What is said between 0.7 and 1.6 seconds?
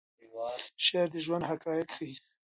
شعر د ژوند